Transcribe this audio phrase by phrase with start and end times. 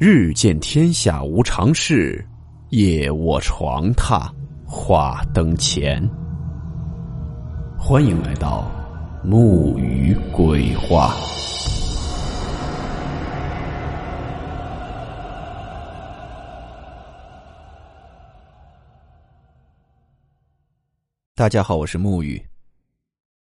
[0.00, 2.24] 日见天下无常事，
[2.68, 4.30] 夜卧床榻
[4.64, 6.00] 话灯前。
[7.76, 8.70] 欢迎来到
[9.24, 11.16] 木鱼鬼话。
[21.34, 22.40] 大家好，我是木鱼。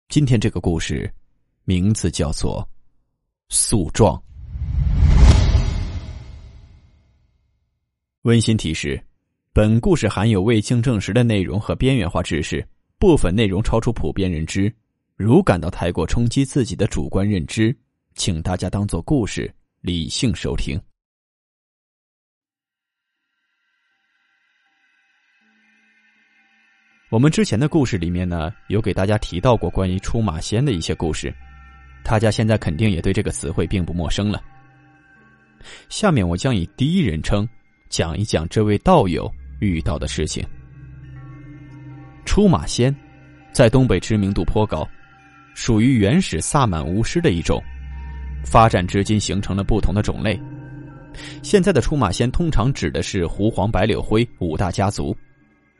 [0.07, 1.13] 今天这个故事
[1.63, 2.67] 名字叫做
[3.55, 4.15] 《诉状》。
[8.29, 9.03] 温馨提示：
[9.53, 12.63] 本故事含有未经证实的内容和边缘化知识，
[12.99, 14.71] 部分内容超出普遍认知。
[15.15, 17.75] 如感到太过冲击自己的主观认知，
[18.13, 19.51] 请大家当做故事
[19.81, 20.79] 理性收听。
[27.09, 31.33] 我们之前的故事里面呢，有给大家提到过关于出马仙的一些故事，
[32.03, 34.39] 大家现在肯定也对这个词汇并不陌生了。
[35.89, 37.49] 下面我将以第一人称。
[37.89, 40.45] 讲一讲这位道友遇到的事情。
[42.23, 42.95] 出马仙，
[43.51, 44.87] 在东北知名度颇高，
[45.55, 47.61] 属于原始萨满巫师的一种，
[48.45, 50.39] 发展至今形成了不同的种类。
[51.41, 55.17] 现在的出马仙通常指的是狐黄白柳灰五大家族，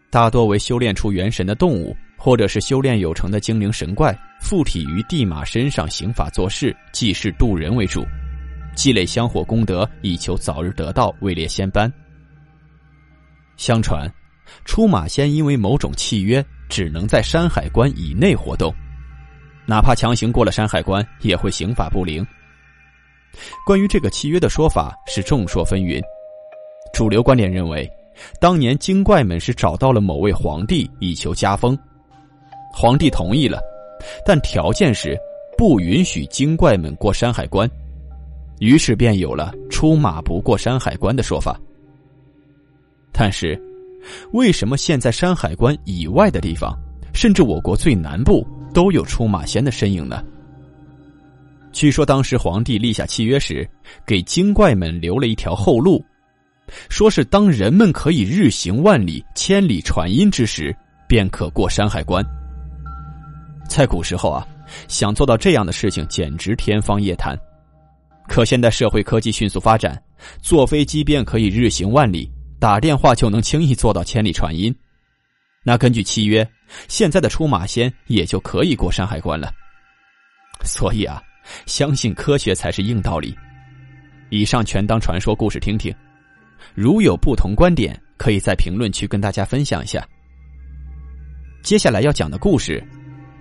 [0.09, 8.03] 大多为修炼出元神的动物，或者是修炼有成的精灵神怪，附体于地马身上行法做事、济世渡人为主。
[8.79, 11.91] 积累香火功德，以求早日得道，位列仙班。
[13.57, 14.09] 相传，
[14.63, 18.73] 出马仙因为某种契约，只能在山海关以内活动，
[19.65, 22.25] 哪怕强行过了山海关，也会刑法不灵。
[23.65, 26.01] 关于这个契约的说法是众说纷纭。
[26.93, 27.85] 主流观点认为，
[28.39, 31.77] 当年精怪们是找到了某位皇帝以求加封，
[32.71, 33.59] 皇帝同意了，
[34.25, 35.19] 但条件是
[35.57, 37.69] 不允许精怪们过山海关。
[38.59, 41.59] 于是便有了“出马不过山海关”的说法。
[43.11, 43.59] 但是，
[44.31, 46.77] 为什么现在山海关以外的地方，
[47.13, 50.23] 甚至我国最南部都有出马仙的身影呢？
[51.71, 53.69] 据说当时皇帝立下契约时，
[54.05, 56.03] 给精怪们留了一条后路，
[56.89, 60.75] 说是当人们可以日行万里、千里传音之时，
[61.07, 62.25] 便可过山海关。
[63.67, 64.47] 在古时候啊，
[64.87, 67.37] 想做到这样的事情，简直天方夜谭。
[68.29, 70.01] 可现在社会科技迅速发展，
[70.39, 74.73] 坐飞机便可以日行万里，打电话就能轻易做到千里传音。
[75.63, 76.47] 那根据契约，
[76.87, 79.51] 现在的出马仙也就可以过山海关了。
[80.63, 81.21] 所以啊，
[81.65, 83.35] 相信科学才是硬道理。
[84.29, 85.93] 以上全当传说故事听听，
[86.75, 90.07] 如有不同观点，可以在评论区跟大家分享一下。
[91.63, 92.81] 接下来要讲的故事，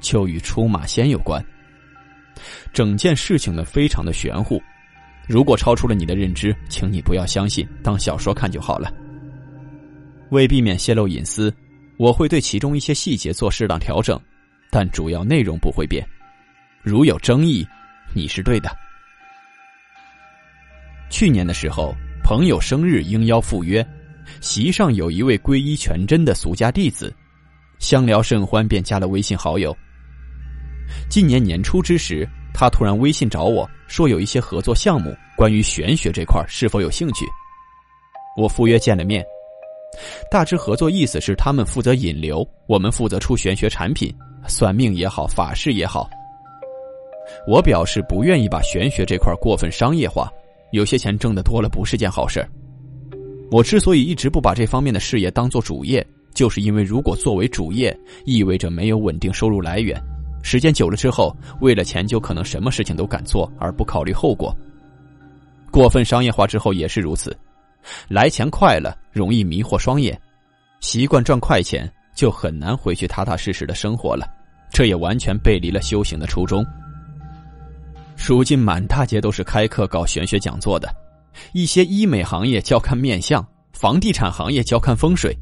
[0.00, 1.44] 就与出马仙有关。
[2.72, 4.60] 整件事情呢，非常的玄乎。
[5.28, 8.90] 如果超出了你的认知，请你不要相信，当小说看就好了。
[10.30, 11.54] 为避免泄露隐私，
[11.98, 14.18] 我会对其中一些细节做适当调整，
[14.70, 16.02] 但主要内容不会变。
[16.82, 17.66] 如有争议，
[18.14, 18.74] 你是对的。
[21.10, 21.94] 去年的时候，
[22.24, 23.86] 朋友生日应邀赴约，
[24.40, 27.14] 席上有一位皈依全真的俗家弟子，
[27.78, 29.76] 相聊甚欢，便加了微信好友。
[31.10, 32.26] 今年年初之时。
[32.60, 37.24] 他突然微信找我说有一些合作项目，关于玄学这块是否有兴趣？
[38.36, 39.24] 我赴约见了面，
[40.28, 44.12] 大致合作意思是他们负责引流，我们负责出玄学产品，
[44.48, 46.10] 算命也好，法事也好。
[47.46, 50.28] 我表示不愿意把玄学这块过分商业化，
[50.72, 52.44] 有些钱挣得多了不是件好事
[53.52, 56.04] 我之所以一直不把这方面的事业当做主业，
[56.34, 59.96] 就是因为如果作为主业，意味着没有稳定收入来源。
[60.48, 64.56] 时间久了之后，为了钱就可能什么事情都敢做，而不考虑后果。
[65.70, 67.36] 过分商业化之后也是如此，
[68.08, 70.18] 来钱快了容易迷惑双眼，
[70.80, 74.26] 习惯赚快钱就很难回去踏踏实实的生活了，
[74.70, 76.64] 这也完全背离了修行的初衷。
[78.16, 80.88] 如今满大街都是开课搞玄学讲座的，
[81.52, 85.36] 一些医美行业教看面相，房地产行业教看风水。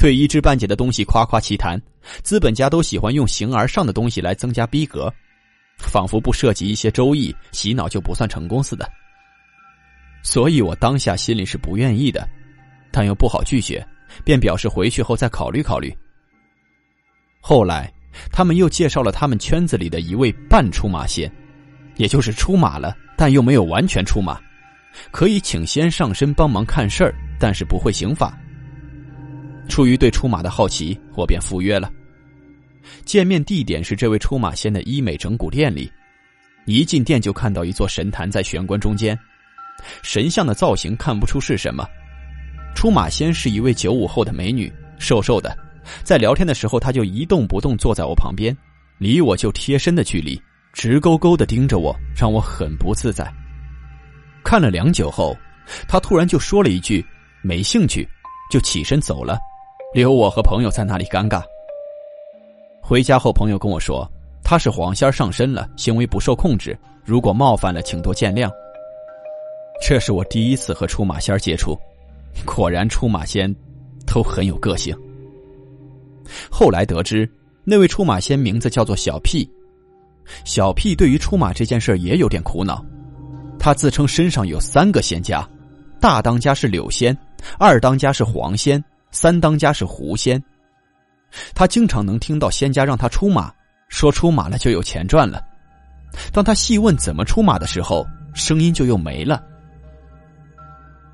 [0.00, 1.78] 对一知半解的东西夸夸其谈，
[2.22, 5.12] 资本家都喜欢用形而上的东西来增加逼格，
[5.76, 8.90] 仿佛不涉及一些周易洗脑就不算成功似的。
[10.22, 12.26] 所以我当下心里是不愿意的，
[12.90, 13.86] 但又不好拒绝，
[14.24, 15.94] 便表示回去后再考虑考虑。
[17.38, 17.92] 后来
[18.32, 21.30] 他们又介绍了他们圈子里的一位半出马仙，
[21.96, 24.40] 也就是出马了但又没有完全出马，
[25.10, 28.34] 可以请仙上身帮忙看事儿，但是不会刑法。
[29.70, 31.90] 出于对出马的好奇，我便赴约了。
[33.04, 35.90] 见面地点是这位出马仙的医美整骨店里。
[36.66, 39.18] 一进店就看到一座神坛在玄关中间，
[40.02, 41.88] 神像的造型看不出是什么。
[42.74, 45.56] 出马仙是一位九五后的美女，瘦瘦的，
[46.04, 48.56] 在聊天的时候，她就一动不动坐在我旁边，
[48.98, 50.40] 离我就贴身的距离，
[50.72, 53.32] 直勾勾的盯着我，让我很不自在。
[54.44, 55.36] 看了良久后，
[55.88, 57.04] 她突然就说了一句
[57.42, 58.06] “没兴趣”，
[58.52, 59.38] 就起身走了，
[59.92, 61.42] 留我和朋友在那里尴尬。
[62.80, 64.08] 回家后，朋友跟我说，
[64.44, 68.48] 他是黄仙上身了，行为不受控制，如果冒犯了，请多见谅。
[69.82, 71.76] 这是我第一次和出马仙接触，
[72.44, 73.52] 果然出马仙
[74.06, 74.96] 都很有个性。
[76.48, 77.28] 后来得知，
[77.64, 79.48] 那位出马仙名字叫做小屁，
[80.44, 82.84] 小屁对于出马这件事也有点苦恼。
[83.58, 85.46] 他自称身上有三个仙家，
[86.00, 87.16] 大当家是柳仙，
[87.58, 90.42] 二当家是黄仙，三当家是狐仙。
[91.54, 93.52] 他经常能听到仙家让他出马，
[93.88, 95.40] 说出马了就有钱赚了。
[96.32, 98.04] 当他细问怎么出马的时候，
[98.34, 99.42] 声音就又没了。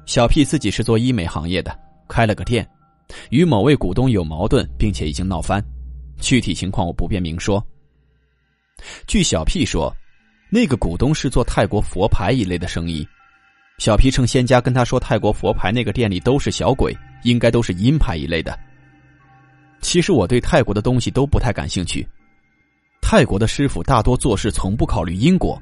[0.06, 1.78] 小屁自己是做医美行业的，
[2.08, 2.66] 开了个店，
[3.30, 5.62] 与某位股东有矛盾，并且已经闹翻，
[6.18, 7.62] 具体情况我不便明说。
[9.06, 9.94] 据小屁说，
[10.48, 13.06] 那个股东是做泰国佛牌一类的生意。
[13.78, 18.58] 小皮称仙家跟他说，泰国佛牌那个店里都是小鬼，应该都是阴牌一类的。
[19.80, 22.06] 其实我对泰国的东西都不太感兴趣，
[23.02, 25.60] 泰国的师傅大多做事从不考虑因果，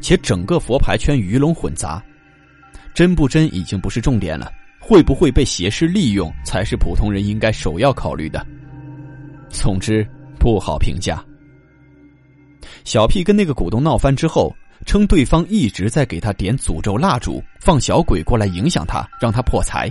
[0.00, 2.02] 且整个佛牌圈鱼龙混杂。
[2.94, 4.50] 真不真已经不是重点了，
[4.80, 8.44] 会不会被邪师利用才是普通人应该首要考虑的。
[9.50, 10.06] 总之
[10.38, 11.22] 不好评价。
[12.84, 14.54] 小 P 跟那个股东闹翻之后，
[14.86, 19.90] 称对方一直在给他点诅咒蜡烛，放小鬼过来影响他，让他破财，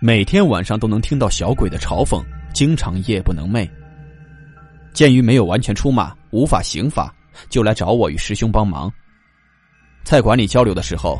[0.00, 3.68] 每天晚上都能听到小鬼的嘲讽，经常夜不能寐。
[4.92, 7.14] 鉴于没有完全出马，无法刑法，
[7.48, 8.92] 就来找我与师兄帮忙。
[10.04, 11.18] 在馆里交流的时候。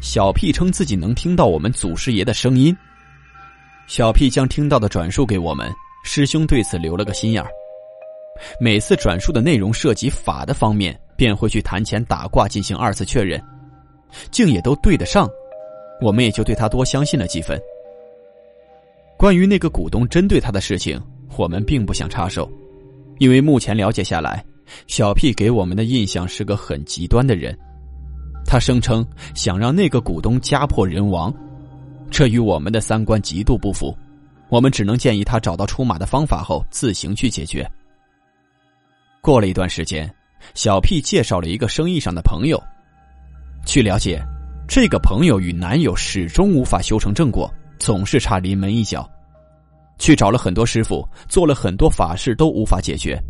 [0.00, 2.74] 小屁称自己能听到我们祖师爷的声音。
[3.86, 5.70] 小屁将听到的转述给我们，
[6.02, 7.50] 师兄对此留了个心眼儿。
[8.58, 13.42] 每次转述的内容涉及法的方面，便会去谈钱打卦进行二次确认，
[14.30, 15.28] 竟也都对得上，
[16.00, 17.60] 我们也就对他多相信了几分。
[19.16, 21.02] 关于那个股东针对他的事情，
[21.36, 22.50] 我们并不想插手，
[23.18, 24.44] 因为目前了解下来，
[24.86, 27.56] 小 P 给我们的印象是个很极端的人。
[28.44, 29.04] 他声称
[29.34, 31.34] 想让那个股东家破人亡，
[32.10, 33.96] 这与我们的三观极度不符。
[34.48, 37.68] 我们只能建议他找到出马的方法后自行去解决。
[39.20, 40.08] 过了一段时间，
[40.54, 42.62] 小 P 介绍了一个生意上的朋友。
[43.64, 44.22] 据了解，
[44.68, 49.08] 这个朋友与男友始终无法修成正果，总是差临门一脚。
[49.98, 53.20] 去找了很多师傅，做了很多法事，都无法解决。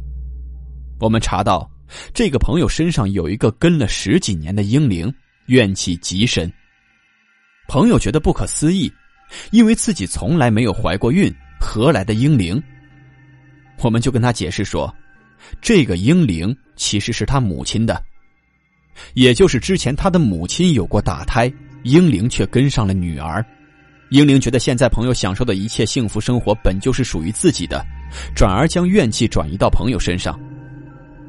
[1.00, 1.70] 我们查到。
[2.12, 5.14] 这个朋友身上有一个跟了十几年的婴灵，
[5.46, 6.52] 怨气极深。
[7.68, 8.92] 朋友觉得不可思议，
[9.52, 12.60] 因为自己从来没有怀过孕，何来的婴灵？
[13.82, 14.92] 我们就跟他解释说，
[15.60, 18.02] 这个婴灵其实是他母亲的，
[19.14, 21.52] 也就是之前他的母亲有过打胎，
[21.82, 23.44] 婴灵却跟上了女儿。
[24.10, 27.84] 婴灵觉得现在朋友享受的一切幸福生活本就是属于自己的，
[28.34, 30.38] 转而将怨气转移到朋友身上。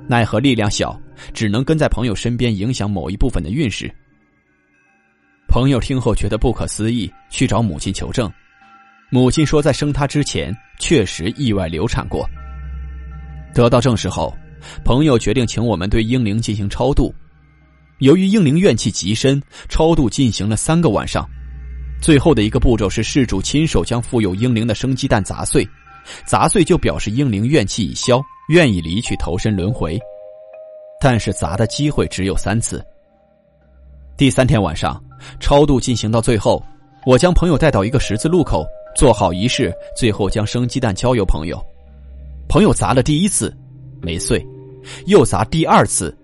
[0.07, 0.99] 奈何力量小，
[1.33, 3.91] 只能跟在朋友身边，影响某一部分的运势。
[5.47, 8.31] 朋友听后觉得不可思议，去找母亲求证。
[9.09, 12.29] 母亲说，在生他之前确实意外流产过。
[13.57, 14.31] 得到证实后，
[14.85, 17.11] 朋友决定请我们对婴灵进行超度。
[17.97, 21.27] 由于婴灵怨气极深，超度进行了三个晚上。
[21.99, 25.67] 最后的一个步骤是事主亲手将富有婴灵的生鸡蛋砸碎，
[26.23, 28.21] 砸碎就表示婴灵怨气已消。
[28.49, 29.99] 愿意离去投身轮回，
[31.01, 32.85] 但是砸的机会只有三次。
[34.15, 35.03] 第三天晚上，
[35.39, 36.63] 超度进行到最后，
[37.07, 38.63] 我将朋友带到一个十字路口，
[38.95, 41.59] 做好仪式，最后将生鸡蛋交由朋友。
[42.47, 43.55] 朋友砸了第一次，
[44.01, 44.39] 没碎；
[45.05, 46.15] 又砸第二次，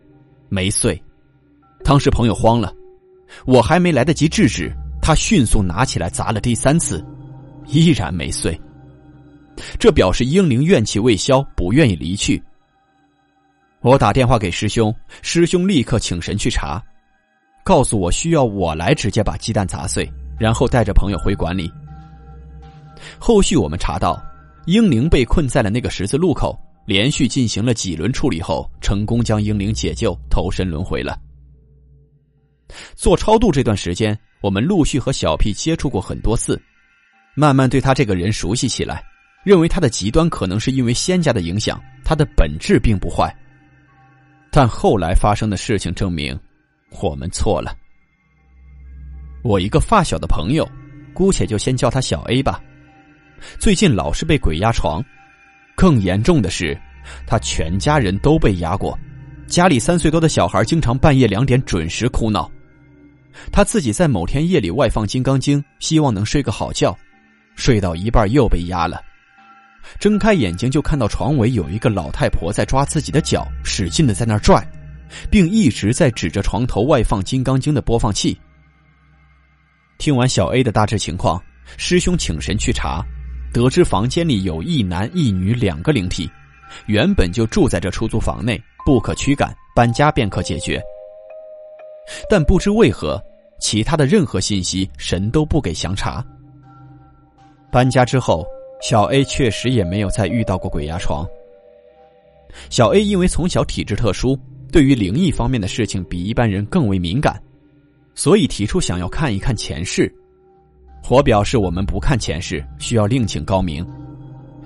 [0.50, 1.02] 没碎。
[1.84, 2.74] 当时朋友慌了，
[3.46, 7.06] 我还没来得及制止，他迅速拿起来砸了第三次，
[7.68, 8.60] 依然没碎。
[9.78, 12.42] 这表示英灵怨气未消，不愿意离去。
[13.82, 16.82] 我打电话给师兄，师兄立刻请神去查，
[17.66, 21.70] 告诉我需要我来直接把鸡蛋砸碎，然后带着朋友回馆里。
[23.20, 24.24] 后续我们查到，
[24.66, 31.20] 英灵被困在了那个十字路口，连续进行了几轮处理后，成功将英灵解救，投身轮回了。
[32.96, 36.62] 做超度这段时间，我们陆续和小 P 接触过很多次，
[37.36, 39.04] 慢慢对他这个人熟悉起来。
[39.44, 43.30] 认为他的极端可能是因为仙家的影响，他的本质并不坏。
[44.50, 46.40] 但后来发生的事情证明，
[47.02, 47.76] 我们错了。
[49.44, 50.66] 我一个发小的朋友，
[51.14, 52.64] 姑且就先叫他小 A 吧。
[53.60, 55.04] 最近老是被鬼压床，
[55.76, 56.78] 更严重的是，
[57.26, 58.98] 他全家人都被压过。
[59.48, 62.50] 家里三岁多的小孩经常半夜两点准时哭闹。
[63.52, 66.96] 他自己在某天夜里外放《金刚经》，希望能睡个好觉，
[67.56, 69.02] 睡到一半又被压了。
[70.00, 74.66] 睁开眼睛就看到床尾有一个老太婆在抓自己的脚，使劲的在那拽，
[75.30, 78.40] 并一直在指着床头外放《金刚经》的播放器。
[79.98, 81.42] 听完小 A 的大致情况，
[81.78, 83.04] 师兄请神去查，
[83.54, 86.30] 得知房间里有一男一女两个灵体，
[86.88, 90.82] 原本就住在这出租房内，不可驱赶，搬家便可解决。
[92.28, 93.24] 但不知为何，
[93.60, 96.26] 其他的任何信息神都不给详查。
[97.72, 98.44] 搬家之后，
[98.82, 101.24] 小 A 确实也没有再遇到过鬼压床。
[102.72, 104.38] 小 A 因为从小体质特殊，
[104.72, 107.40] 对于灵异方面的事情比一般人更为敏感。
[108.16, 110.14] 所以提出想要看一看前世，
[111.10, 113.86] 我表示我们不看前世，需要另请高明。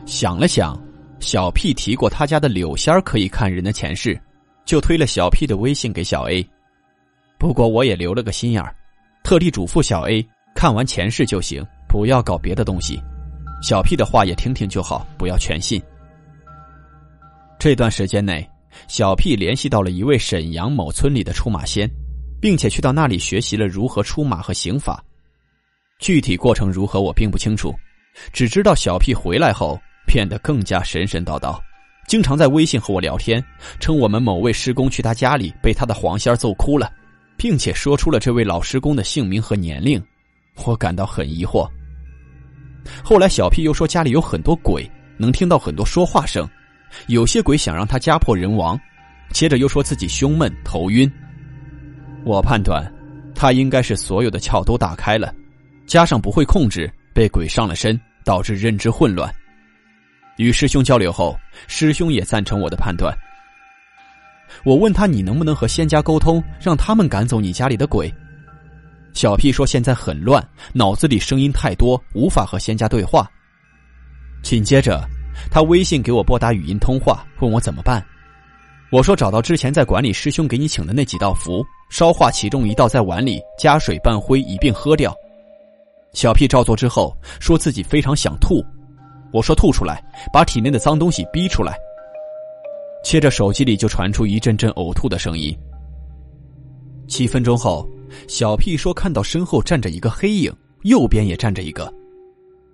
[0.06, 0.80] 想了想，
[1.20, 4.18] 小 P 提过他家的柳仙儿可以看人的前世，
[4.64, 6.48] 就推了小 P 的微信给小 A。
[7.38, 8.74] 不过我也留了个心眼儿，
[9.24, 10.26] 特地嘱咐小 A
[10.56, 13.02] 看完前世就行，不要搞别的东西。
[13.62, 15.82] 小 P 的话也听听就好，不要全信。
[17.60, 18.48] 这段时间内，
[18.88, 21.90] 小 P 联系到了一位沈阳某村里的出马仙。
[22.40, 25.04] 并且去到那里学习了如何出马和刑法，
[26.00, 27.74] 具体过程如何我并不清楚，
[28.32, 31.60] 只知道小屁回来后变得更加神神叨叨，
[32.08, 33.44] 经常在微信和我聊天，
[33.80, 36.92] 称我们某位师公去他家里被他的黄仙揍哭了，
[37.36, 40.02] 并且说出了这位老师公的姓名和年龄，
[40.66, 41.68] 我感到很疑惑。
[43.04, 46.48] 后来小屁又说家里有很多鬼，能听到很多说话声，
[47.08, 48.80] 有些鬼想让他家破人亡，
[49.32, 51.12] 接着又说自己胸闷头晕。
[52.24, 52.90] 我判断，
[53.36, 55.34] 他应该是所有的窍都打开了，
[55.88, 59.34] 加上不会控制，被鬼上了身，导致认知混乱。
[60.36, 61.36] 与师兄交流后，
[61.68, 63.18] 师兄也赞成我的判断。
[64.64, 68.14] 我问他：“你能不能和仙家沟通，让他们赶走你家里的鬼？”
[69.14, 73.28] 小屁说：“现在很乱，脑子里声音太多，无法和仙家对话。”
[74.44, 75.04] 紧接着，
[75.50, 78.06] 他微信给我拨打语音通话，问我怎么办。
[78.92, 85.16] 我说：“找到之前在馆里师兄给你请的那几道符。”烧化其中一道在碗里，加水拌灰一并喝掉。
[86.18, 88.66] 小屁照做之后，说自己非常想吐。
[89.32, 91.78] 我说吐出来，把体内的脏东西逼出来。
[93.04, 95.56] 接着手机里就传出一阵阵呕吐的声音。
[97.08, 97.88] 七分钟后，
[98.28, 100.52] 小屁说看到身后站着一个黑影，
[100.86, 101.94] 右边也站着一个。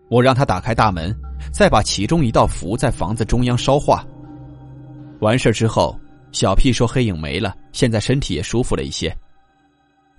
[0.10, 1.14] 我让他打开大门，
[1.52, 4.08] 再把其中一道符在房子中央烧化。
[5.20, 6.00] 完事之后。
[6.32, 9.16] 小屁说：“黑影没了，现在身体也舒服了一些。”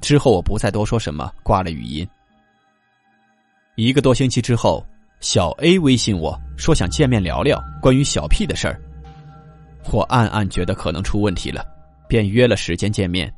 [0.01, 2.07] 之后我不再多说什么，挂了语音。
[3.77, 4.87] 一个多星期之后，
[5.19, 8.81] 小 A 微信我说想见面聊聊关于小 P 的事儿。
[9.91, 11.67] 我暗暗觉得可能出问题了，
[12.09, 13.33] 便约了时间见面。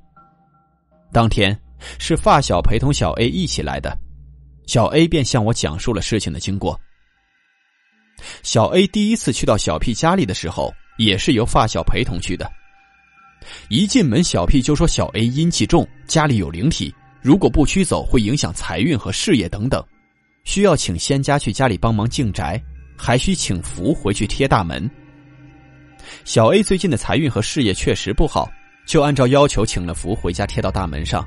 [1.10, 1.58] 当天
[1.98, 3.96] 是发小陪同小 A 一起来的，
[4.66, 6.78] 小 A 便向我讲述了事情的经过。
[8.42, 12.50] 小 A 第一次去到小 P 家里的时候，也是由发小陪同去的。
[13.70, 19.82] 一进门，小 P 就说：“小 A 阴气重，家里有灵体，如果不驱走，会影响财运和事业等等，
[20.46, 22.58] 需要请仙家去家里帮忙净宅，
[22.96, 24.90] 还需请符回去贴大门。”
[26.24, 28.48] 小 A 最近的财运和事业确实不好，
[28.86, 31.22] 就按照要求请了符回家贴到大门上。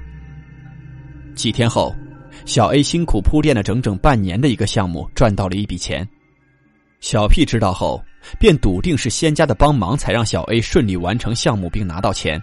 [1.36, 1.96] 几天后，
[2.46, 6.08] 小 A 辛苦铺垫了整整半年的一个项目赚到了一笔钱，
[7.00, 8.04] 小 P 知道后。
[8.38, 12.40] 便笃定是仙家的帮忙，才让小 A 顺利完成项目并拿到钱，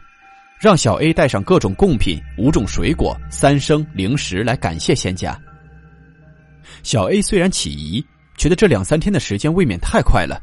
[0.58, 5.38] 让小 A 带上各种贡品、五种水果、三生零食来感谢仙家。
[6.82, 8.04] 小 A 虽然起疑，
[8.36, 10.40] 觉得这两三天的时间未免太快了，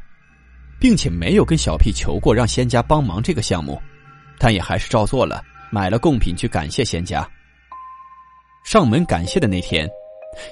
[0.80, 3.80] 并且没有跟小 P 求过让仙家帮忙这个项目，
[4.38, 7.28] 但也还是照做了，买了贡品去感谢仙家。
[8.64, 9.88] 上门感谢的那天，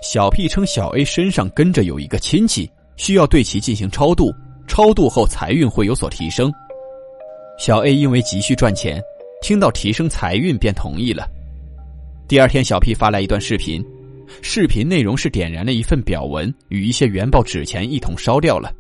[0.03, 4.33] 小 P 称小 A 身上跟着有一个亲戚，需要对其进行超度。
[4.69, 6.51] 超度后财运会有所提升。
[7.59, 9.03] 小 A 因为急需赚钱，
[9.43, 11.29] 听到提升财运便同意了。
[12.29, 13.85] 第二天，小 P 发来一段视频，
[14.41, 18.73] 视频内容是点燃了一份表文与一些元宝纸钱一同烧掉了。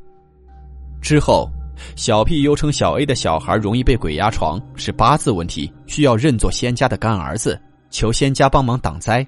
[1.00, 1.50] 之后，
[1.96, 9.26] 小 P 又称小 A 的小孩容易被鬼压床，是八字问题，需要认作仙家的干儿子，求仙家帮忙挡灾，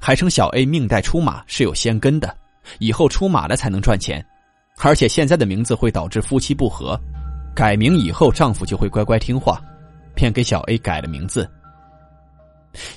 [0.00, 2.34] 还称小 A 命带出马是有仙根的，
[2.78, 4.24] 以后出马了才能赚钱。
[4.80, 6.98] 而且现在的名字会导致夫妻不和，
[7.54, 9.60] 改名以后丈夫就会乖乖听话，
[10.14, 11.50] 便给小 A 改了名字。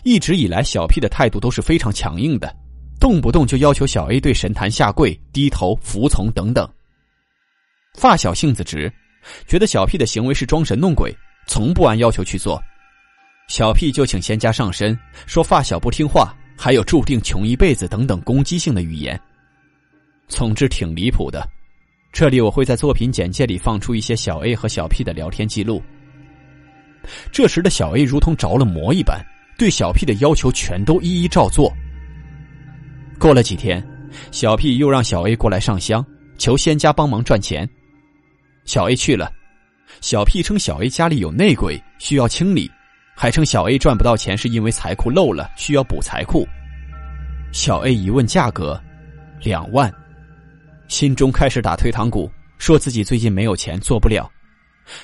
[0.04, 2.54] 一直以来，小 P 的态度都是非常强硬的，
[3.02, 6.70] 动不动就要求小 A 对神坛下跪、低头、服从等等。
[7.96, 8.94] 发小性子直，
[9.48, 11.12] 觉得小 P 的行为是装神弄鬼，
[11.48, 12.62] 从不按要求去做。
[13.48, 19.20] 小 P 就请仙家上身，说发小不听话，还有注定穷一辈子等等攻击性的语言。
[20.28, 21.44] 总之挺离谱的。
[22.14, 25.82] 这里我会在作品简介里放出一些小 A 和小 P 的聊天记录。
[27.32, 29.26] 这时的小 A 如同着了魔一般，
[29.58, 31.74] 对小 P 的要求全都一一照做。
[33.22, 33.88] 过了几天，
[34.32, 36.04] 小 P 又让小 A 过来上香，
[36.40, 37.70] 求仙家帮忙赚钱。
[38.66, 39.32] 小 A 去了，
[40.02, 42.70] 小 P 称小 A 家里有内鬼需要清理，
[43.16, 46.48] 还称小 A 赚不到钱是因为财库漏了需要补财库。
[47.52, 48.82] 小 A 一问价格，
[49.44, 49.94] 两万。
[50.88, 54.28] 心中开始打退堂鼓，说自己最近没有钱，做不了。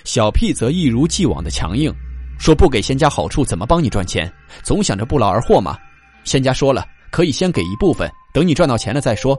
[0.03, 1.93] 小 P 则一如既往的强硬，
[2.39, 4.31] 说不给仙家好处怎么帮你赚钱？
[4.63, 5.77] 总想着不劳而获嘛。
[6.23, 9.37] 仙家说了，可以先给一部分，等你赚到钱了再说。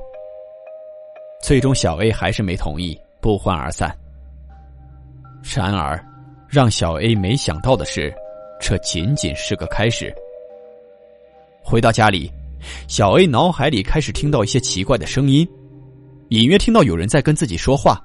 [1.43, 3.97] 最终，小 A 还是没同意，不欢而散。
[5.55, 6.05] 然而，
[6.49, 8.13] 让小 A 没想到的是，
[8.61, 10.13] 这仅仅是个开始。
[11.63, 12.33] 回到家里，
[12.89, 15.49] 小 A 脑海里开始听到一些奇怪的声音。
[16.31, 18.03] 隐约听到有人在跟自己说话。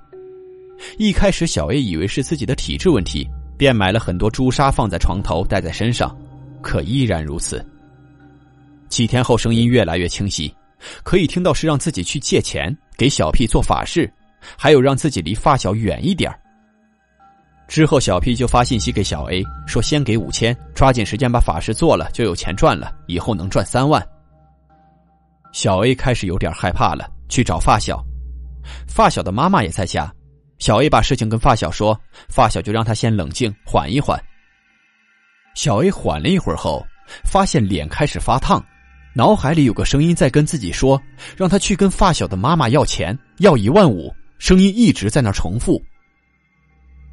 [0.98, 3.28] 一开始，小 A 以为是自己的体质问题，
[3.58, 6.16] 便买了很多朱砂放在床头戴在身上，
[6.62, 7.66] 可依然如此。
[8.94, 10.56] 几天后，声音越来越清晰，
[11.02, 14.08] 可以听到是让自己去借钱给小 P 做法事，
[14.56, 16.32] 还有让自己离发小远一点
[17.68, 24.06] 之后，小 P 就发信息给小 A 说：“先给五千，抓紧时间把法事做了，就有钱赚了，以后能赚三万。”
[25.52, 28.00] 小 A 开始有点害怕了，去找发小。
[28.88, 30.14] 发小的妈妈也在家，
[30.60, 34.24] 小 A 把事情跟发小说，发小就让他先冷静，缓一缓。
[35.56, 36.86] 小 A 缓了一会儿后，
[37.24, 38.64] 发现脸开始发烫，
[39.16, 41.00] 脑海里有个声音在跟自己说，
[41.38, 45.80] 让他去跟发小的妈妈要钱，要一万五，声音一直在那重复。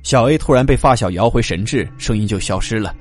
[0.02, 2.96] 小 A 突然被发小摇回神智，声音就消失了。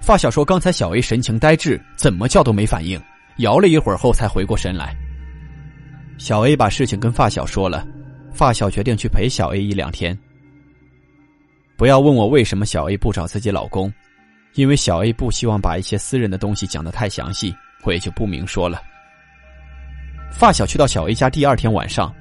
[0.00, 3.00] 发小说，刚才小 A 神情呆滞，怎么叫都没反应，
[3.36, 4.96] 摇了一会儿后才回过神来。
[6.18, 7.86] 小 A 把事情跟发小说了，
[8.32, 10.18] 发小决定去陪小 A 一两天。
[11.76, 13.92] 不要问我为什么小 A 不找自己老公，
[14.54, 18.80] 因为小 A 不希望把一些私人的东西讲得太详细，我也就不明说了。
[20.32, 22.14] 发小去到小 A 家第二天晚上，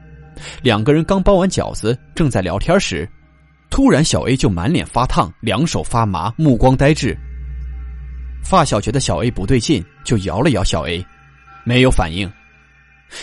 [0.61, 3.09] 两个人刚包完饺子，正在聊天时，
[3.69, 7.17] 突然小 A 就满脸发烫，两手发麻，目光呆滞。
[8.43, 11.03] 发小觉得小 A 不对劲，就摇了摇小 A，
[11.63, 12.31] 没有反应。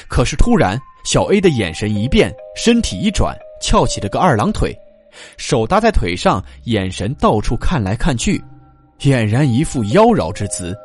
[0.09, 4.77] 可是突然，小 A 的眼神一变，身体一转，翘起了个二郎腿，
[5.39, 8.43] 手搭在腿上，眼神到处看来看去，
[8.99, 10.77] 俨然一副妖娆之姿。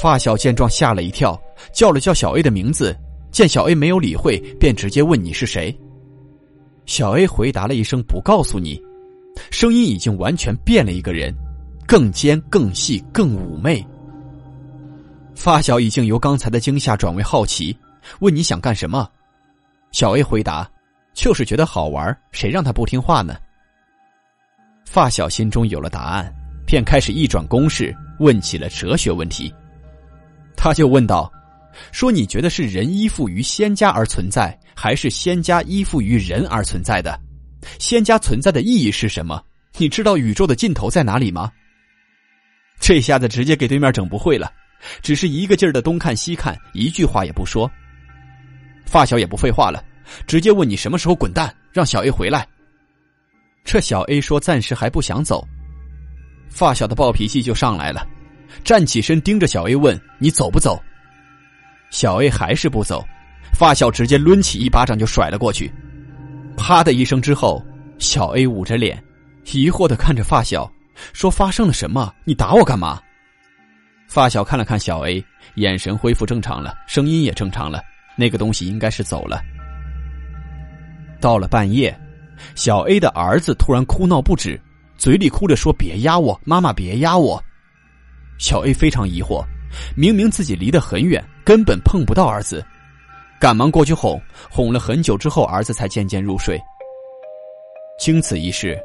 [0.00, 1.40] 发小见状吓了一跳，
[1.72, 2.96] 叫了叫小 A 的名字，
[3.30, 5.76] 见小 A 没有理会，便直接问你是谁。
[6.84, 8.80] 小 A 回答了一声“不告诉你”，
[9.50, 11.34] 声音已经完全变了一个人，
[11.86, 13.84] 更尖、更细、更妩媚。
[15.34, 17.76] 发小已经由刚才的惊吓转为好奇，
[18.20, 19.08] 问你想干什么？
[19.92, 20.70] 小 A 回答
[21.14, 23.34] ：“就是觉得好玩，谁让他不听话呢？”
[24.84, 26.32] 发小心中有了答案，
[26.66, 29.52] 便开始一转公式，问起了哲学问题。
[30.66, 31.32] 他就问道
[31.94, 37.16] ：“说你觉得是人依附于仙家而存在，还是仙家依附于人而存在的？
[37.78, 39.40] 仙家存在的意义是什么？
[39.78, 41.52] 你知道宇宙的尽头在哪里吗？”
[42.82, 44.50] 这下子直接给对面整不会了。
[45.02, 47.70] 只是一个劲儿的东看西看，一句话也不说。
[48.86, 49.80] 发小也不废话了，
[50.26, 52.44] 直接问你什么时候滚蛋，让小 A 回来。
[53.62, 55.46] 这小 A 说暂时还不想走，
[56.50, 58.04] 发小的暴脾气就上来了，
[58.64, 60.80] 站起身盯着小 A 问：“你走不走？”
[61.90, 63.04] 小 A 还是不走，
[63.52, 65.72] 发小直接抡起一巴掌就甩了过去，
[66.56, 67.64] 啪的一声之后，
[67.98, 69.02] 小 A 捂着脸，
[69.52, 70.70] 疑惑的看着发小，
[71.12, 72.12] 说：“发生了什么？
[72.24, 73.00] 你打我干嘛？”
[74.08, 75.24] 发小看了看小 A，
[75.56, 77.82] 眼神恢复正常了，声音也正常了。
[78.16, 79.40] 那个东西应该是走了。
[81.20, 81.98] 到了半夜，
[82.54, 84.60] 小 A 的儿子突然哭闹不止，
[84.96, 87.42] 嘴里哭着说：“别压我，妈妈别压我。”
[88.38, 89.44] 小 A 非常疑惑，
[89.96, 92.64] 明明自己离得很远，根本碰不到儿子，
[93.40, 94.20] 赶忙过去哄，
[94.50, 96.60] 哄了很久之后，儿子才渐渐入睡。
[97.98, 98.78] 经此一事，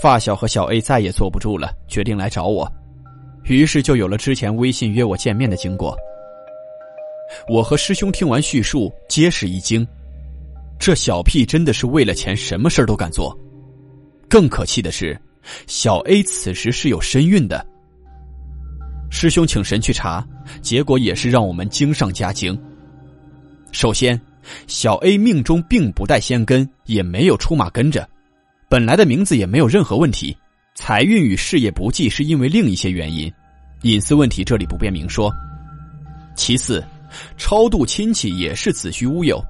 [0.00, 2.70] 发小和小 A 再也坐不住了，决定来找我。
[3.44, 5.96] 于是就有了之前微信约我见面的经过。
[7.48, 9.86] 我和师兄听完叙述，皆是一惊。
[10.78, 13.36] 这小屁真的是为了钱，什么事都敢做。
[14.28, 15.18] 更可气的是，
[15.66, 17.66] 小 A 此时是有身孕的。
[19.10, 20.26] 师兄请神去查，
[20.60, 22.58] 结果也是让我们惊上加惊。
[23.72, 24.20] 首先，
[24.66, 28.08] 小 A 命中并不带仙根，也没有出马跟着，
[28.68, 30.36] 本来的名字也没有任何问题。
[30.74, 33.32] 财运与事业不济，是因为另一些原因，
[33.82, 35.32] 隐私问题这里不便明说。
[36.36, 36.84] 其次，
[37.36, 39.42] 超度亲戚也是子虚乌有，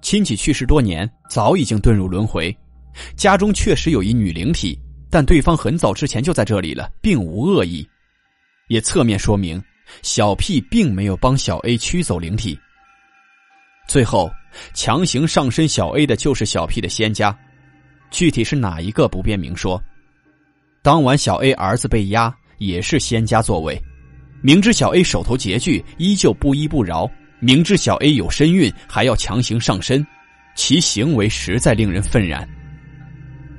[0.00, 2.56] 亲戚去世多年，早已经遁入轮回，
[3.16, 4.78] 家中确实有一女灵体，
[5.10, 7.86] 但对方很早之前就在这里了，并无恶意，
[8.72, 9.62] 也侧面说明
[10.00, 12.58] 小 P 并没有帮小 A 驱走灵体。
[13.86, 14.32] 最后，
[14.72, 17.38] 强行上身小 A 的就是小 P 的仙家，
[18.10, 19.78] 具体是哪一个不便明说。
[20.80, 23.78] 当晚，小 A 儿子被压，也是仙家作为。
[24.40, 27.06] 明知小 A 手头拮据，依旧不依不饶；
[27.40, 30.04] 明知小 A 有身孕，还要强行上身，
[30.54, 32.48] 其行为实在令人愤然。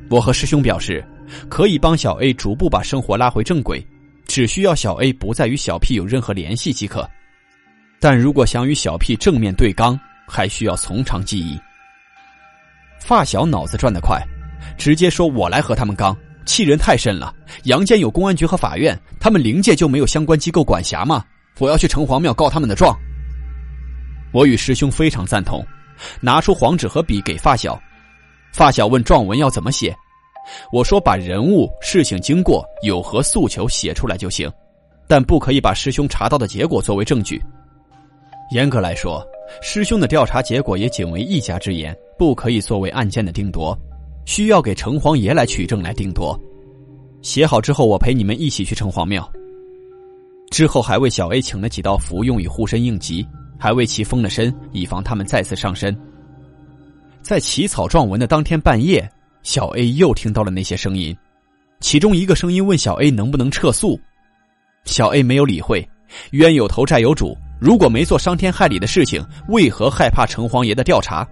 [0.09, 1.05] 我和师兄表示，
[1.49, 3.85] 可以帮小 A 逐步把生活拉回正轨，
[4.25, 7.09] 只需要小 A 不再与小 P 有任何联系即可。
[7.99, 11.59] 但如果想与小 P 正面对刚，还需要从长计议。
[12.99, 14.21] 发小脑子转得快，
[14.77, 17.33] 直接说：“我来和他们刚。”气人太甚了！
[17.63, 21.23] 阳间有公安局和法院，他们灵界就没有相关机构管辖吗？
[21.57, 22.93] 我要去城隍庙告他们的状。
[24.33, 25.65] 我与师兄非常赞同，
[26.19, 27.81] 拿出黄纸和笔给发小。
[28.51, 29.95] 发小问状文要怎么写，
[30.71, 34.51] 我说把人物、事情经过、有何诉求写出来就行，
[35.07, 37.41] 但不可以把师兄查到的结果作为证据。
[38.51, 39.25] 严格来说，
[39.61, 43.77] 师兄的调查结果也仅为一家之言，不可以作为案件的定夺。
[44.25, 46.39] 需要给城隍爷来取证来定夺，
[47.21, 49.29] 写好之后，我陪你们一起去城隍庙。
[50.49, 53.27] 之后还为小 A 请了几道符用以护身应急，
[53.59, 55.93] 还为其封了身，以防他们再次上身。
[57.21, 59.09] 在起草状文的当天半夜，
[59.43, 61.15] 小 A 又听到了那些声音，
[61.79, 63.99] 其中一个声音问小 A 能不能撤诉，
[64.85, 65.87] 小 A 没有理会，
[66.31, 71.27] 冤有头债有主，如果没做伤天害理的事情，为何害怕城隍爷的调查？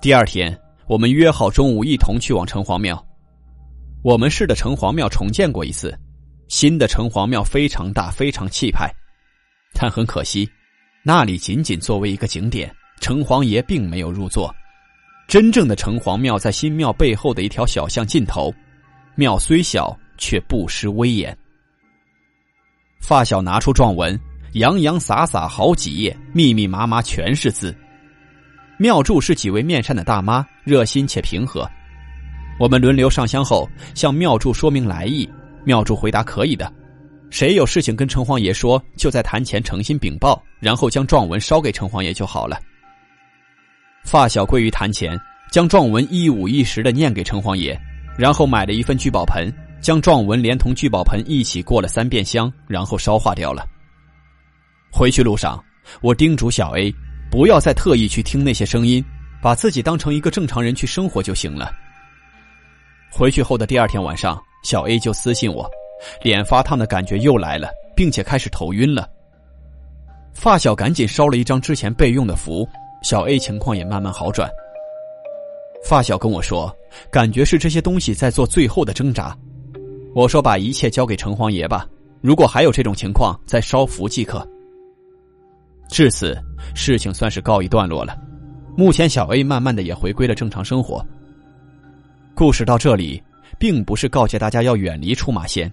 [0.00, 0.56] 第二天。
[0.86, 3.02] 我们约好中午一同去往城隍庙。
[4.02, 5.98] 我们市的城隍庙重建过一次，
[6.46, 8.94] 新的城隍庙非常大，非常气派，
[9.72, 10.46] 但很可惜，
[11.02, 14.54] 那里仅仅作为一个景点，城隍爷并没有入座。
[15.26, 18.54] 真正的城隍庙在新庙背后的一条小巷尽头，
[19.14, 21.36] 庙虽小，却不失威严。
[23.00, 24.18] 发小拿出状文，
[24.52, 27.74] 洋洋洒洒好几页，密密麻麻全是字。
[28.78, 31.68] 庙祝是几位面善的大妈，热心且平和。
[32.58, 35.28] 我们轮流上香后，向庙祝说明来意。
[35.64, 36.72] 庙祝回答可以的，
[37.30, 42.60] 谁有事情跟城隍爷说，就在坛前诚心禀报，然后将状文烧给城隍爷就好了。
[44.04, 45.18] 发小跪于坛前，
[45.50, 47.78] 将状文一五一十的念给城隍爷，
[48.16, 53.66] 然后买了一份聚宝盆，将状文连同聚宝盆一起过了三遍香，然后烧化掉了。
[54.92, 55.62] 回去路上，
[56.02, 56.94] 我叮嘱小 A。
[57.30, 59.04] 不要再特意去听那些声音，
[59.42, 61.72] 把自己当成一个正常人去生活就行了。
[63.10, 65.68] 回去后的第二天晚上，小 A 就私信我，
[66.22, 69.08] 脸发烫的感觉又来了，并且开始头晕了。
[70.32, 72.68] 发小赶紧烧了一张之前备用的符，
[73.04, 74.50] 小 A 情况也慢慢好转。
[75.84, 76.74] 发小跟我说，
[77.10, 79.36] 感觉是这些东西在做最后的挣扎。
[80.14, 81.86] 我说把一切交给城隍爷吧，
[82.22, 84.46] 如果还有这种情况，再烧符即可。
[85.90, 86.34] 至此，
[86.74, 88.16] 事情算是告一段落了。
[88.74, 91.04] 目前，小 A 慢慢的也回归了正常生活。
[92.34, 93.22] 故事到这里，
[93.58, 95.70] 并不是告诫大家要远离出马仙，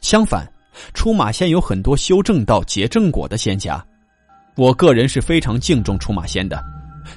[0.00, 0.52] 相反，
[0.94, 3.82] 出马仙有很多修正道结正果的仙家。
[4.60, 6.62] 我个人是非常敬重出马仙的，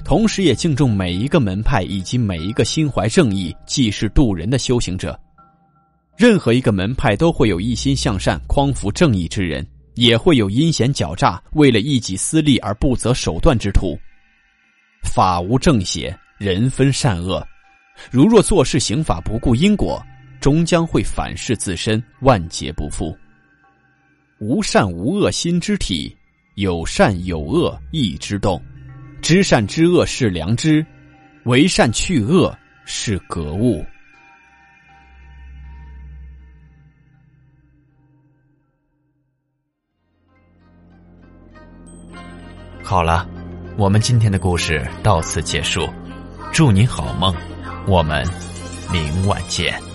[0.02, 5.20] 同时也敬重每一个门派以及每一个心怀正义、济世渡人的修行者。
[6.16, 9.62] 任何一个门派都会有一心向善、匡扶正义之人。
[9.94, 13.96] 也会有阴险狡诈，为了一己私利而不择手段之徒。
[15.04, 17.46] 法无正邪，人分善恶。
[18.10, 20.02] 如若做事行法不顾因果，
[20.40, 23.16] 终将会反噬自身，万劫不复。
[24.40, 26.16] 无善无恶心之体，
[26.54, 28.62] 有善有恶意之动。
[29.22, 30.84] 知善知恶是良知，
[31.44, 33.84] 为善去恶是格物。
[42.82, 43.26] 好了，
[43.78, 45.88] 我们今天的故事到此结束，
[46.52, 47.34] 祝您好梦，
[47.86, 48.22] 我们
[48.92, 49.93] 明晚见。